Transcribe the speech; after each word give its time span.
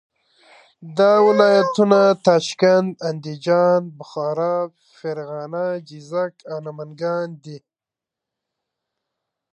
دا 0.97 1.13
ولایتونه 1.27 2.01
تاشکند، 2.25 2.89
اندیجان، 3.09 3.81
بخارا، 3.97 4.57
فرغانه، 4.97 5.65
جیزک 5.87 6.33
او 6.51 6.57
نمنګان 6.65 7.27
دي. 7.43 7.57